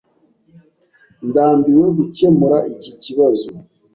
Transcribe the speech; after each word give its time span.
Ndambiwe 1.27 1.85
gukemura 1.97 2.57
iki 2.73 2.91
kibazo. 3.03 3.49